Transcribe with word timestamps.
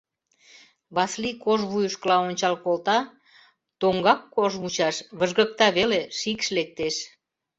Васлий 0.95 1.37
кож 1.43 1.59
вуйышкыла 1.69 2.17
ончал 2.27 2.55
колта: 2.63 2.99
тоҥгак 3.79 4.21
кож 4.35 4.51
мучаш 4.61 4.95
выжгыкта 5.19 5.67
веле, 5.77 6.01
шикш 6.17 6.47
лектеш. 6.55 6.95